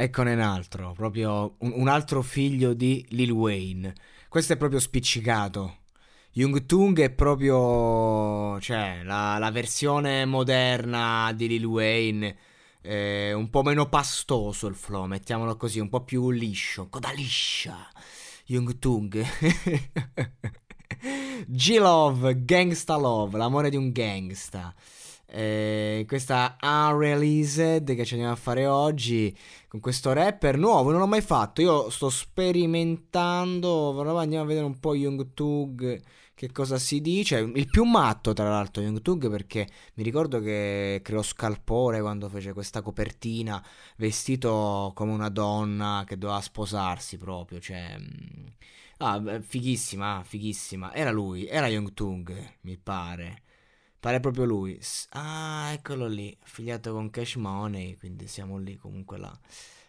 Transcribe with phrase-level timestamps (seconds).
[0.00, 3.92] Eccone un altro, proprio un, un altro figlio di Lil Wayne.
[4.28, 5.78] Questo è proprio spiccicato.
[6.34, 12.36] Young Tung è proprio, cioè, la, la versione moderna di Lil Wayne.
[12.80, 17.88] Eh, un po' meno pastoso il flow, mettiamolo così, un po' più liscio, coda liscia.
[18.46, 19.20] Young Tung.
[21.44, 24.72] G-Love, Gangsta Love, l'amore di un gangsta.
[25.30, 29.36] Eh, questa Unreleased che ci andiamo a fare oggi
[29.68, 31.60] con questo rapper nuovo, non l'ho mai fatto.
[31.60, 34.00] Io sto sperimentando.
[34.18, 36.00] Andiamo a vedere un po' Young Tug
[36.34, 37.38] che cosa si dice.
[37.40, 42.52] Il più matto, tra l'altro, Young Tug, perché mi ricordo che creò scalpore quando fece
[42.52, 43.62] questa copertina
[43.96, 47.60] vestito come una donna che doveva sposarsi proprio.
[47.60, 47.96] Cioè.
[47.98, 48.46] mm,
[49.00, 50.92] Ah, fighissima, fighissima.
[50.94, 53.42] Era lui, era Young Tung, mi pare.
[54.00, 54.80] Pare proprio lui.
[55.10, 59.36] Ah, eccolo lì, affiliato con Cash Money, quindi siamo lì comunque là.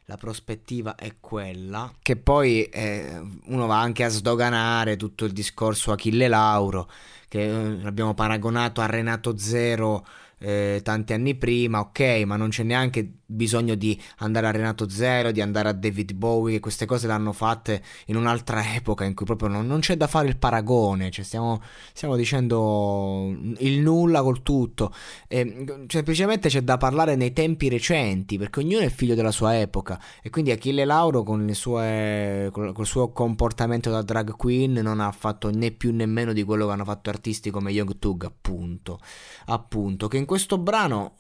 [0.06, 1.94] La prospettiva è quella.
[2.02, 6.90] Che poi eh, uno va anche a sdoganare tutto il discorso Achille Lauro,
[7.28, 10.04] che eh, l'abbiamo paragonato a Renato Zero
[10.40, 15.32] eh, tanti anni prima, ok, ma non c'è neanche bisogno di andare a Renato Zero,
[15.32, 19.26] di andare a David Bowie, che queste cose l'hanno fatte in un'altra epoca in cui
[19.26, 21.62] proprio non, non c'è da fare il paragone, cioè stiamo,
[21.94, 24.92] stiamo dicendo il nulla col tutto,
[25.28, 30.02] e, semplicemente c'è da parlare nei tempi recenti, perché ognuno è figlio della sua epoca,
[30.24, 35.00] e quindi Achille Lauro con le sue, col, col suo comportamento da drag queen non
[35.00, 38.24] ha fatto né più né meno di quello che hanno fatto artisti come Young Tug,
[38.24, 39.00] appunto,
[39.46, 41.16] appunto, che in questo brano,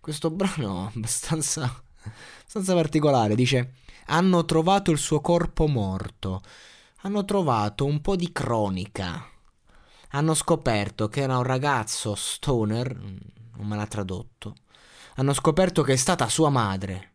[0.00, 3.74] questo brano abbastanza, abbastanza particolare, dice,
[4.06, 6.40] hanno trovato il suo corpo morto,
[7.00, 9.28] hanno trovato un po' di cronica,
[10.10, 14.54] hanno scoperto che era un ragazzo stoner, non me l'ha tradotto,
[15.16, 17.14] hanno scoperto che è stata sua madre.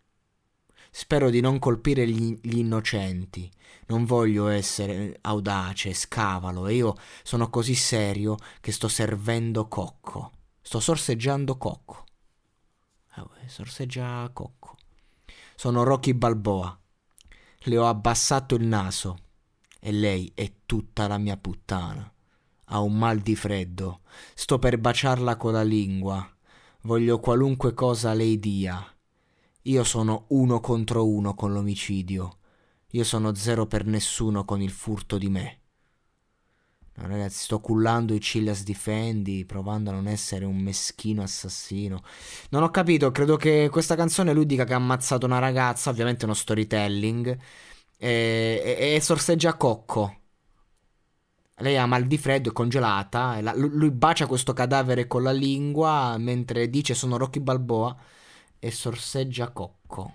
[0.91, 3.49] Spero di non colpire gli, gli innocenti.
[3.87, 10.31] Non voglio essere audace, scavalo, e io sono così serio che sto servendo cocco.
[10.67, 12.05] Sto sorseggiando cocco.
[13.09, 14.77] Ah, sorseggia cocco.
[15.55, 16.75] Sono Rocky Balboa.
[17.59, 19.19] Le ho abbassato il naso.
[19.79, 22.11] E lei è tutta la mia puttana.
[22.65, 24.01] Ha un mal di freddo.
[24.33, 26.27] Sto per baciarla con la lingua.
[26.81, 28.83] Voglio qualunque cosa lei dia.
[29.61, 32.39] Io sono uno contro uno con l'omicidio.
[32.89, 35.59] Io sono zero per nessuno con il furto di me.
[36.97, 42.01] No, ragazzi, sto cullando i Cillas Difendi, provando a non essere un meschino assassino.
[42.51, 46.23] Non ho capito, credo che questa canzone lui dica che ha ammazzato una ragazza, ovviamente
[46.23, 47.37] uno storytelling,
[47.97, 50.19] e, e, e sorseggia cocco.
[51.59, 56.15] Lei ha mal di freddo, è congelata, la- lui bacia questo cadavere con la lingua
[56.17, 57.95] mentre dice sono Rocky Balboa
[58.59, 60.13] e sorseggia cocco.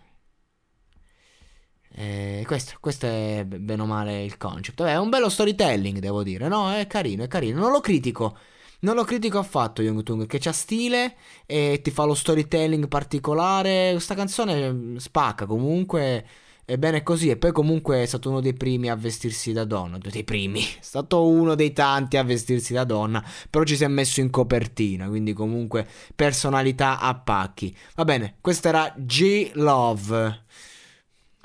[1.92, 4.80] Eh, questo, questo è bene o male il concept.
[4.80, 6.48] Vabbè, è un bello storytelling, devo dire.
[6.48, 7.60] No, è carino, è carino.
[7.60, 8.36] Non lo critico.
[8.82, 13.90] Non lo critico affatto, Young Tung, che c'ha stile e ti fa lo storytelling particolare.
[13.92, 16.26] Questa canzone mm, spacca comunque.
[16.64, 17.28] È bene così.
[17.28, 19.98] E poi, comunque, è stato uno dei primi a vestirsi da donna.
[19.98, 20.62] Dei primi.
[20.78, 23.22] È stato uno dei tanti a vestirsi da donna.
[23.50, 25.08] Però ci si è messo in copertina.
[25.08, 27.76] Quindi, comunque, personalità a pacchi.
[27.96, 30.44] Va bene, questo era G Love.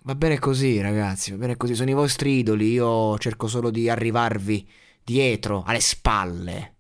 [0.05, 1.73] Va bene così, ragazzi, va bene così.
[1.73, 2.71] Sono i vostri idoli.
[2.73, 4.69] Io cerco solo di arrivarvi
[5.03, 6.74] dietro, alle spalle.